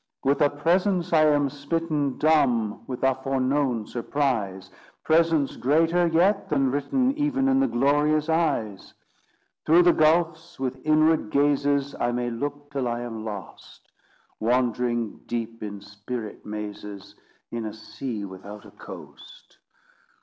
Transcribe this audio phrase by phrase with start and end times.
[0.23, 4.71] With a presence I am smitten Dumb, with a foreknown surprise;
[5.03, 8.95] Presence greater yet than written Even in the glorious eyes.
[9.63, 13.91] Through the gulfs, with inward gazes, I may look till I am lost;
[14.39, 17.13] Wandering deep in spirit mazes,
[17.51, 19.59] In a sea without a coast.